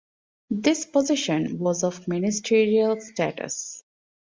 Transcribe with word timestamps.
This 0.49 0.87
position 0.87 1.59
was 1.59 1.83
of 1.83 2.07
ministerial 2.07 2.99
status. 2.99 3.83